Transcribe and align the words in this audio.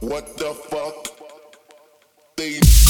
What 0.00 0.36
the 0.36 0.54
fuck? 0.54 1.08
They. 2.36 2.83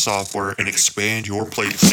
Software 0.00 0.54
and 0.58 0.66
expand 0.66 1.26
your 1.26 1.44
place 1.44 1.89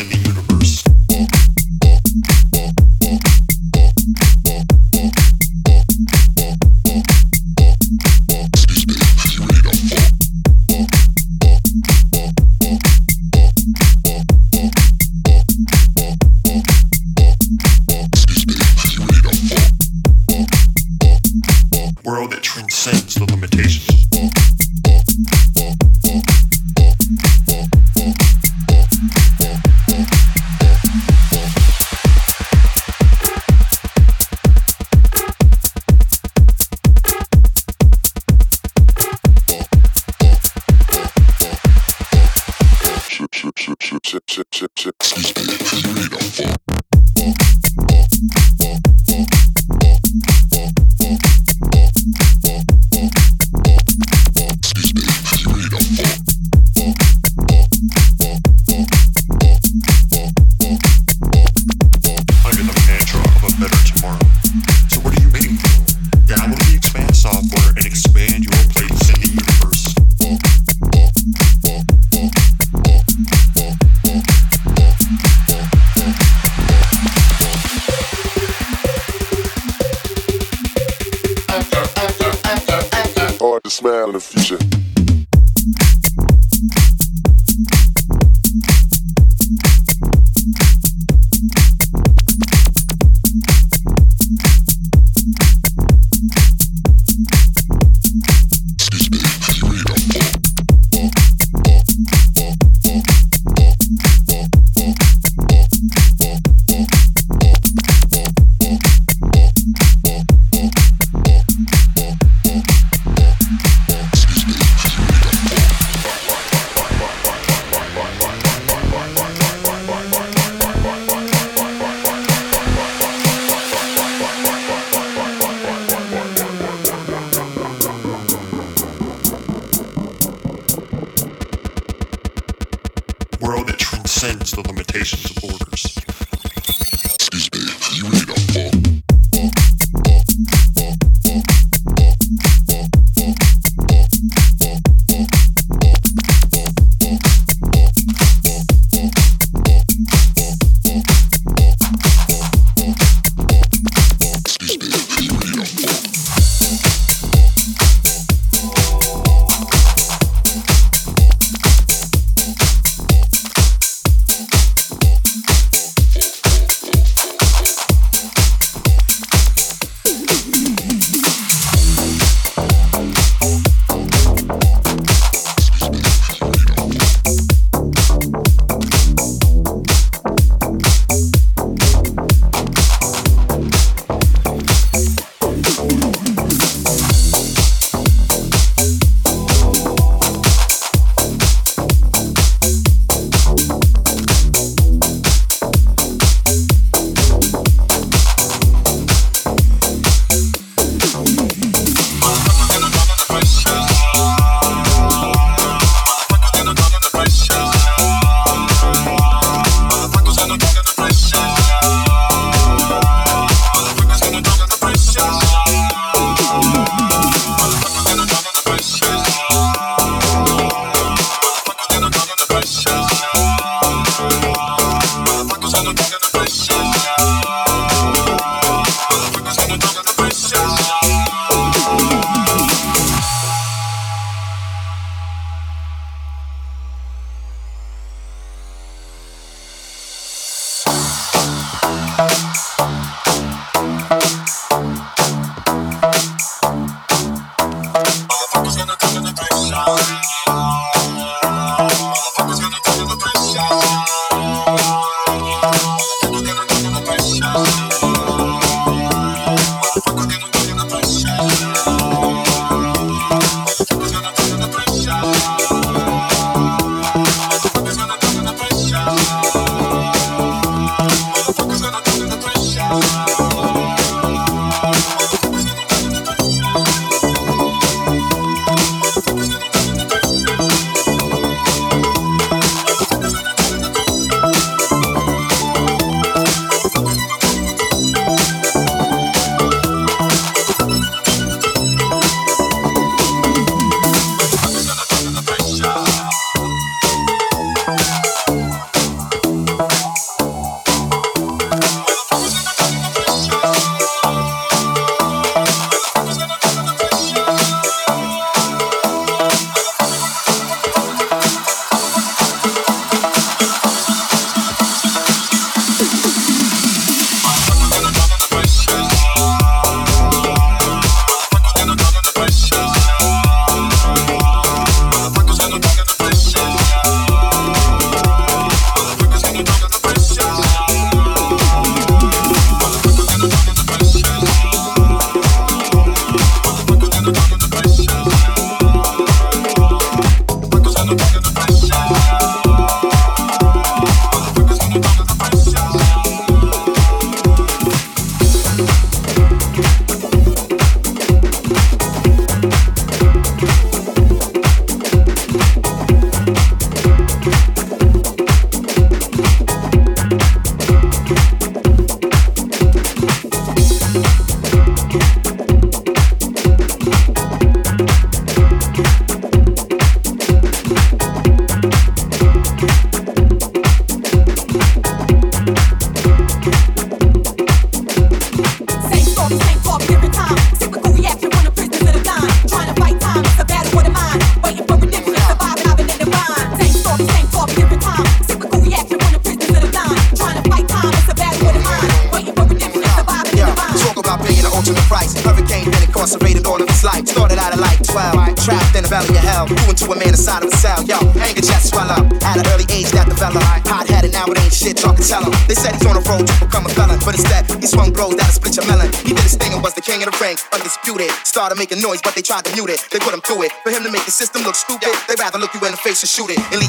tried 412.47 412.63
to 412.63 412.71
mute 412.79 412.89
it, 412.89 413.03
they 413.11 413.19
put 413.19 413.33
him 413.35 413.41
through 413.43 413.67
it. 413.67 413.71
For 413.83 413.91
him 413.91 414.07
to 414.07 414.11
make 414.11 414.23
the 414.23 414.31
system 414.31 414.63
look 414.63 414.75
stupid, 414.75 415.11
They'd 415.27 415.37
rather 415.37 415.59
look 415.59 415.73
you 415.75 415.83
in 415.83 415.91
the 415.91 415.99
face 415.99 416.23
and 416.23 416.31
shoot 416.31 416.47
it 416.47 416.59
and 416.71 416.79
leave 416.79 416.86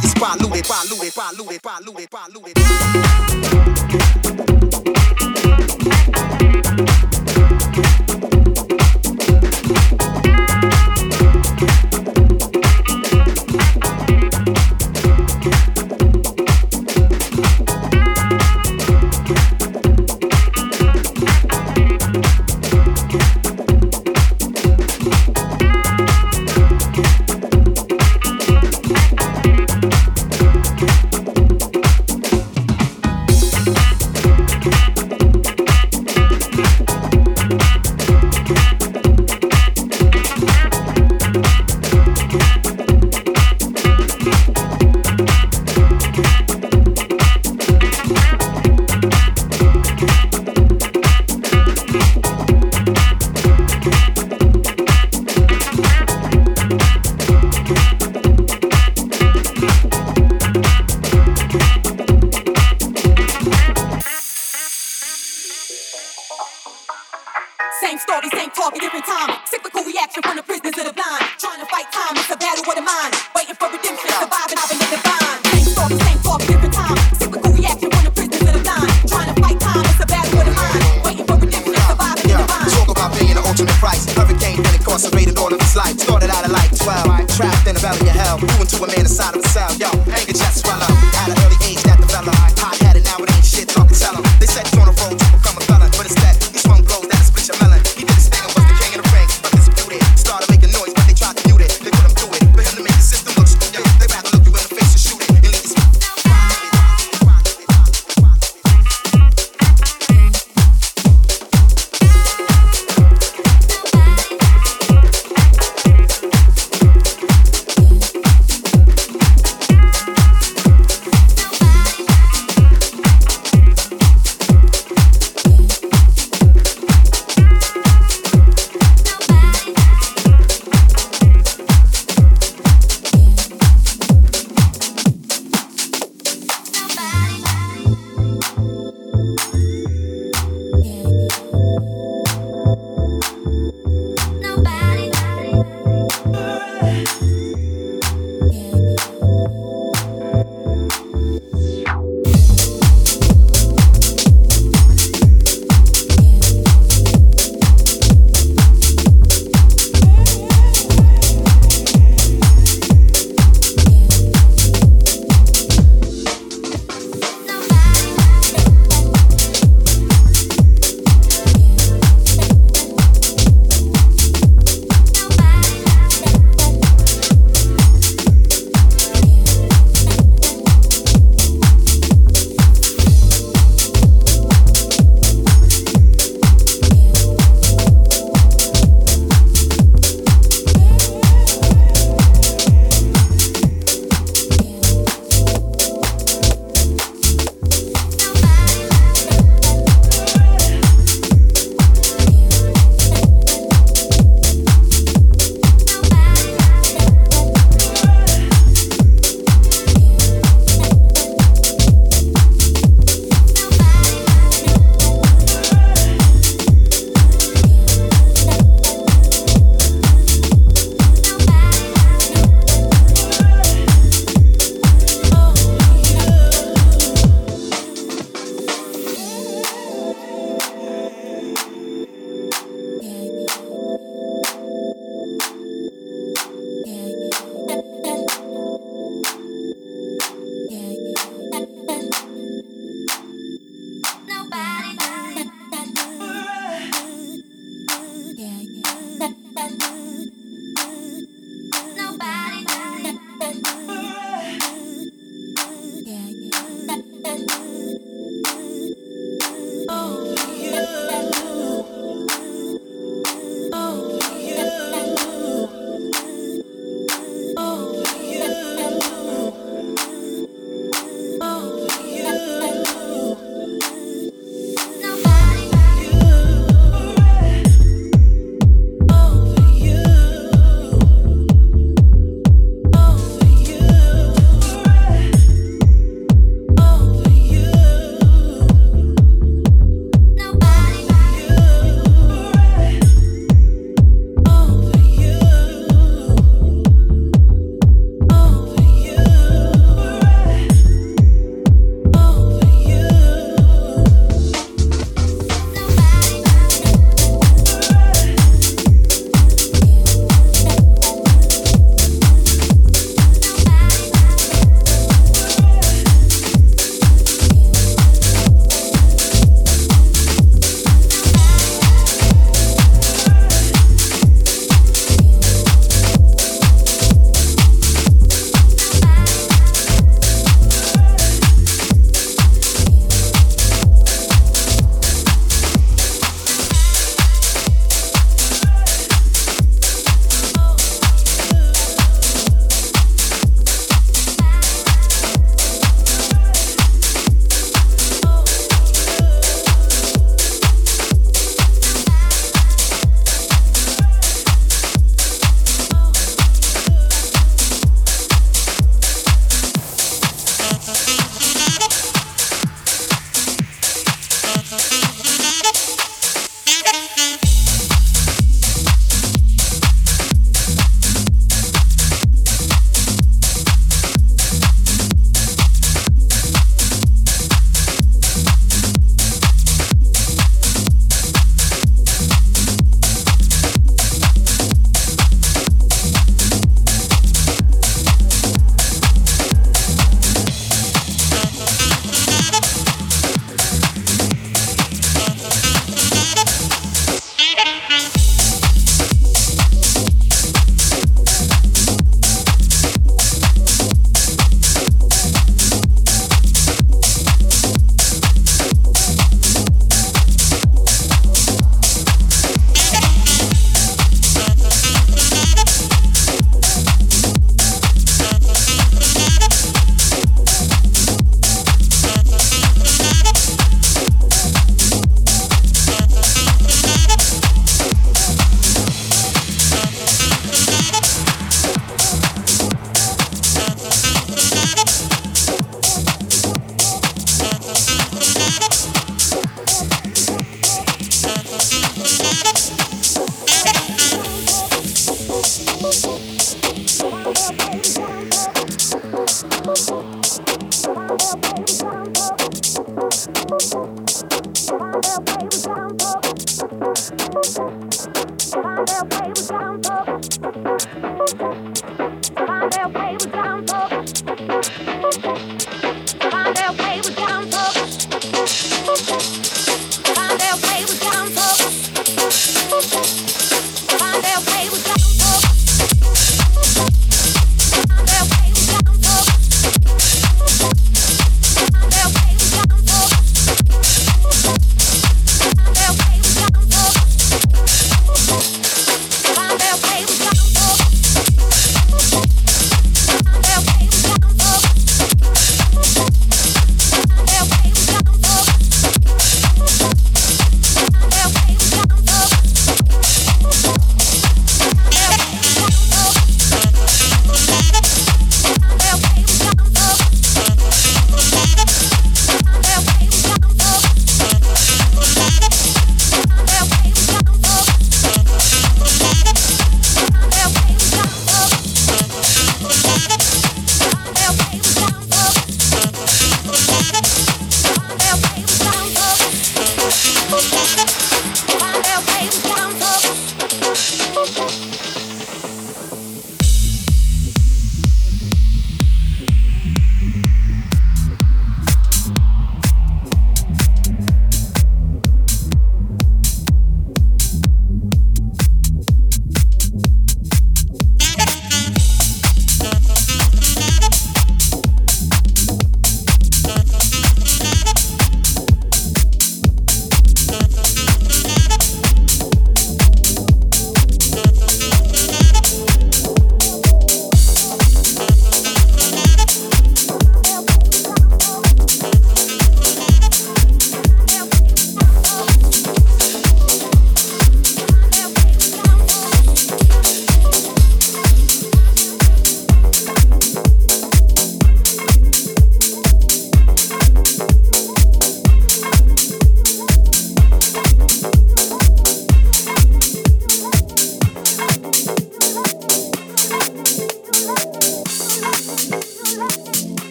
Same 67.80 67.98
story, 67.98 68.28
same 68.34 68.50
talk, 68.50 68.74
a 68.74 68.80
different 68.80 69.06
time. 69.06 69.38
Cyclical 69.46 69.84
reaction 69.84 70.20
from 70.22 70.34
the 70.34 70.42
prisoners 70.42 70.74
of 70.78 70.90
the 70.90 70.92
blind. 70.98 71.22
Trying 71.38 71.62
to 71.62 71.66
fight 71.70 71.86
time, 71.94 72.18
it's 72.18 72.26
a 72.26 72.34
battle 72.34 72.66
with 72.66 72.74
the 72.74 72.82
mind. 72.82 73.14
Waiting 73.38 73.54
for 73.54 73.70
redemption, 73.70 74.10
surviving, 74.18 74.58
I've 74.58 74.66
been 74.66 74.82
in 74.82 74.90
the 74.90 74.98
vine. 74.98 75.38
Same 75.46 75.62
story, 75.62 75.94
same 75.94 76.18
talk, 76.26 76.42
a 76.42 76.46
different 76.50 76.74
time. 76.74 76.98
Cyclical 77.22 77.52
reaction 77.54 77.88
from 77.94 78.02
the 78.02 78.10
prisoners 78.10 78.50
of 78.50 78.54
the 78.58 78.62
blind. 78.66 78.90
Trying 79.06 79.30
to 79.30 79.36
fight 79.38 79.58
time, 79.62 79.84
it's 79.86 80.02
a 80.02 80.06
battle 80.10 80.34
with 80.34 80.48
the 80.50 80.54
mind. 80.58 80.82
Waiting 81.06 81.26
for 81.30 81.36
redemption, 81.38 81.74
surviving, 81.78 82.26
yeah. 82.26 82.34
in 82.34 82.42
the 82.42 82.50
vine. 82.50 82.66
Talk 82.66 82.90
about 82.98 83.10
paying 83.14 83.36
the 83.38 83.44
ultimate 83.46 83.78
price. 83.78 84.02
Hurricane 84.10 84.58
been 84.58 84.74
incarcerated 84.74 85.38
all 85.38 85.54
of 85.54 85.62
his 85.62 85.76
life. 85.78 85.94
Started 86.02 86.34
out 86.34 86.42
at 86.42 86.50
like 86.50 86.74
12. 86.74 87.30
Trapped 87.38 87.62
in 87.62 87.78
the 87.78 87.82
valley 87.82 88.10
of 88.10 88.18
hell. 88.18 88.42
Ruined 88.42 88.70
to 88.74 88.82
a 88.82 88.90
man 88.90 89.06
inside 89.06 89.38
of 89.38 89.46
himself. 89.46 89.78
Yo, 89.78 89.86
anger 90.10 90.34
just 90.34 90.66
swell 90.66 90.82
up. 90.82 90.97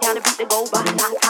down 0.00 0.14
the 0.14 0.20
beat 0.20 0.38
to 0.38 0.46
go 0.46 0.66
by. 0.72 1.29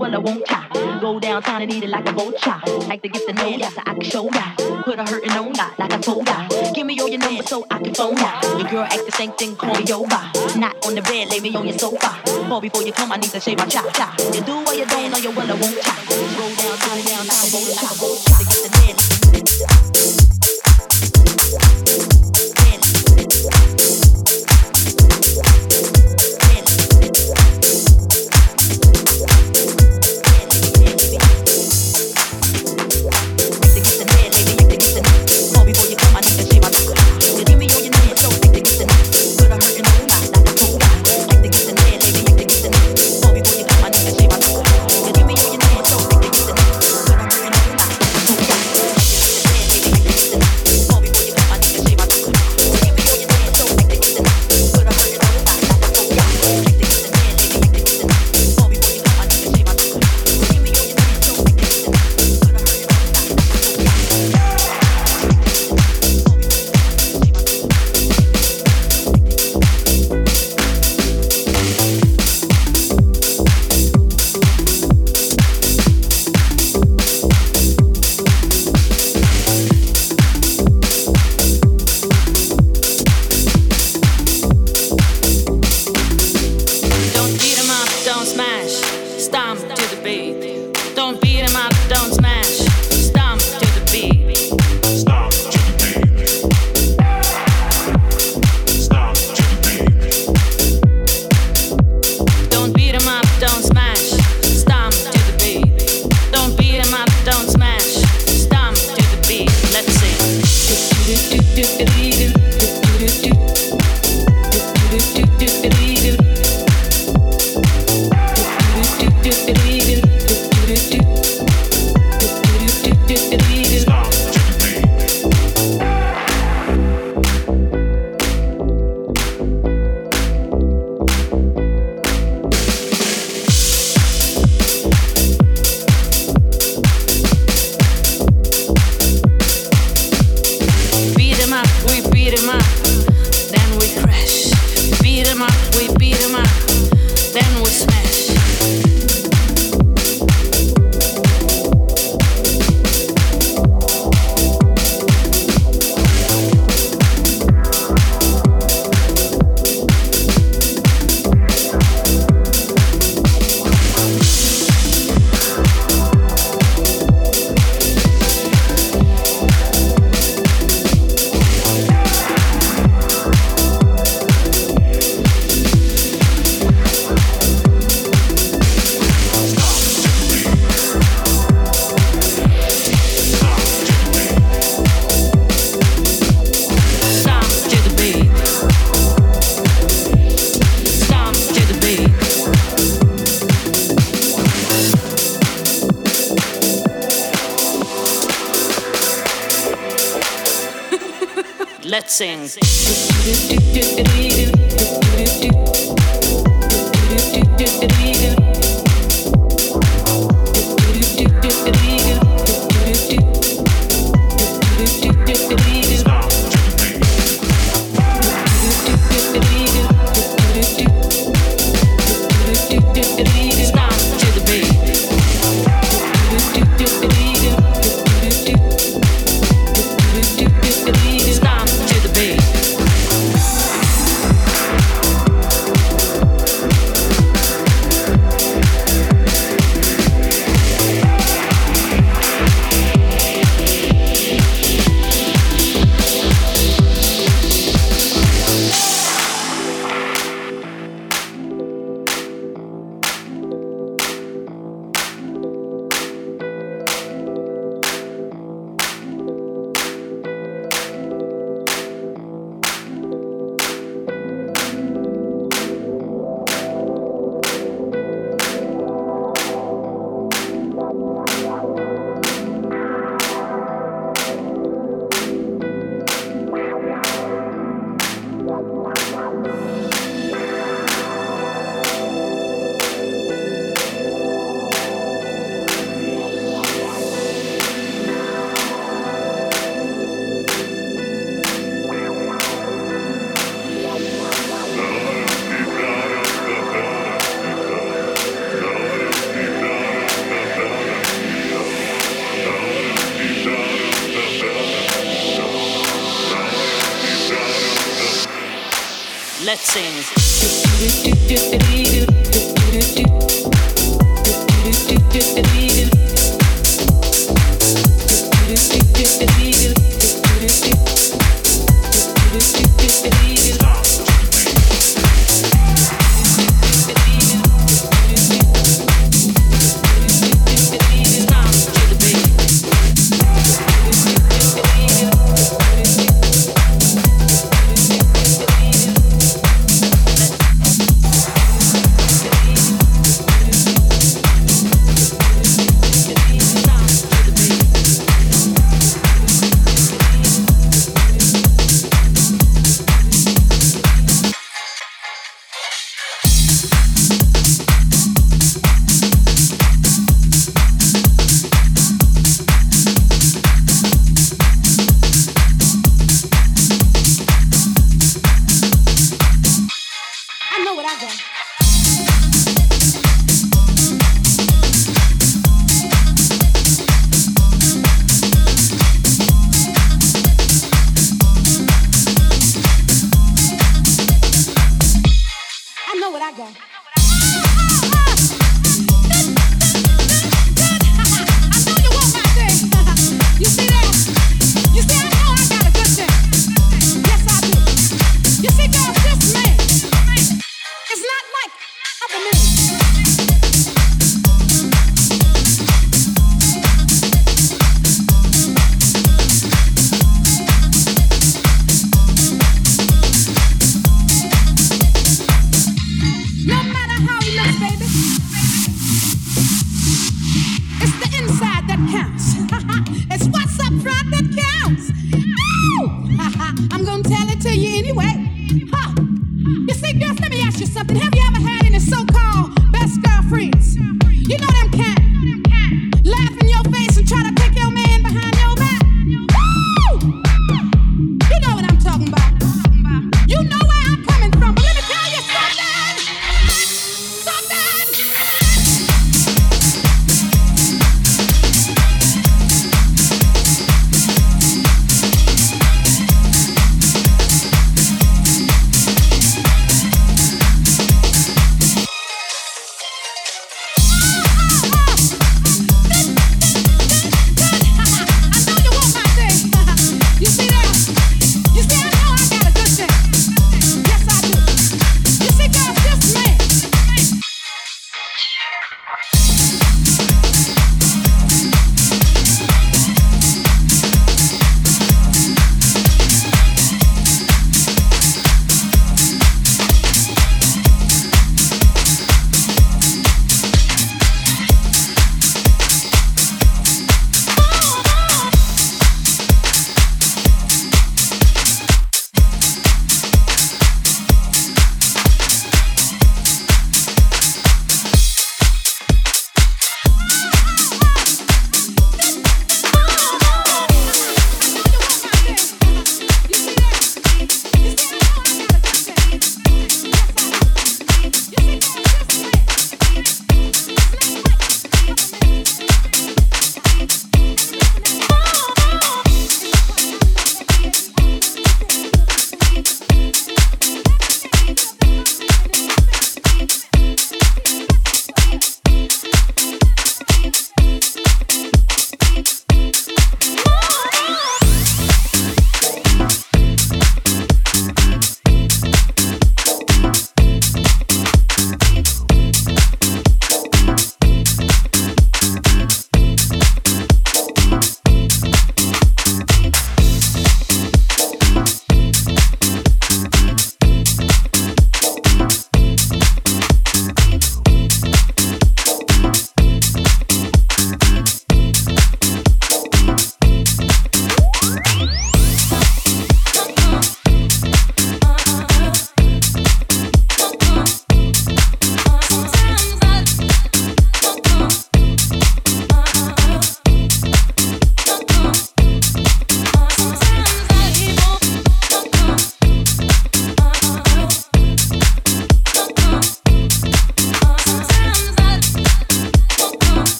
well, 0.00 0.14
I 0.14 0.18
won't 0.18 0.46
try. 0.46 0.66
Go 1.00 1.20
downtown 1.20 1.62
and 1.62 1.72
eat 1.72 1.84
it 1.84 1.90
like 1.90 2.08
a 2.08 2.12
vulture. 2.12 2.60
Like 2.88 3.02
to 3.02 3.08
get 3.08 3.26
the 3.26 3.34
know 3.34 3.58
that 3.58 3.72
so 3.72 3.82
I 3.86 3.92
can 3.92 4.02
show 4.02 4.28
that. 4.30 4.56
Put 4.84 4.98
a 4.98 5.04
hurtin' 5.04 5.32
on 5.32 5.52
that, 5.52 5.78
like 5.78 5.92
I 5.92 5.98
told 5.98 6.26
that. 6.26 6.72
Give 6.74 6.86
me 6.86 6.98
all 7.00 7.08
your 7.08 7.18
number 7.18 7.42
so 7.42 7.66
I 7.70 7.78
can 7.78 7.94
phone 7.94 8.14
that. 8.14 8.42
Your 8.58 8.68
girl 8.68 8.84
act 8.84 9.04
the 9.04 9.12
same 9.12 9.32
thing, 9.32 9.54
call 9.56 9.74
me 9.74 9.92
over. 9.92 10.58
Not 10.58 10.84
on 10.86 10.94
the 10.94 11.02
bed, 11.02 11.28
lay 11.30 11.40
me 11.40 11.54
on 11.54 11.66
your 11.66 11.78
sofa. 11.78 12.08
Fall 12.48 12.60
before 12.62 12.82
you 12.82 12.92
come, 12.92 13.12
I 13.12 13.16
need 13.16 13.30
to 13.30 13.40
shave 13.40 13.58
my 13.58 13.66
chop. 13.66 14.19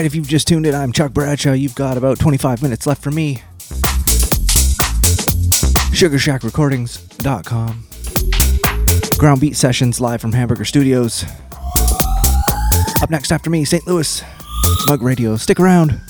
Right. 0.00 0.06
If 0.06 0.14
you've 0.14 0.28
just 0.28 0.48
tuned 0.48 0.64
in, 0.64 0.74
I'm 0.74 0.92
Chuck 0.92 1.12
Bradshaw. 1.12 1.52
You've 1.52 1.74
got 1.74 1.98
about 1.98 2.18
25 2.18 2.62
minutes 2.62 2.86
left 2.86 3.02
for 3.02 3.10
me. 3.10 3.42
SugarshackRecordings.com. 5.92 7.86
Ground 9.18 9.40
Beat 9.42 9.56
Sessions 9.56 10.00
live 10.00 10.22
from 10.22 10.32
Hamburger 10.32 10.64
Studios. 10.64 11.24
Up 13.02 13.10
next 13.10 13.30
after 13.30 13.50
me, 13.50 13.66
St. 13.66 13.86
Louis 13.86 14.24
Mug 14.86 15.02
Radio. 15.02 15.36
Stick 15.36 15.60
around. 15.60 16.00